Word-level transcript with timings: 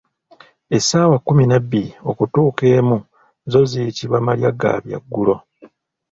Essaawa 0.77 1.17
kkumi 1.19 1.43
nabbiri 1.47 1.91
okutuuka 2.09 2.63
emu 2.77 2.97
zo 3.51 3.59
ziyitibwa 3.69 4.17
"malya 4.25 4.51
ga 4.59 4.73
byaggulo". 4.85 5.35